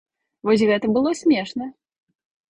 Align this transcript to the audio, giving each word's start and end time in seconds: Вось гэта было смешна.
Вось 0.47 0.63
гэта 0.69 0.89
было 0.95 1.11
смешна. 1.19 1.67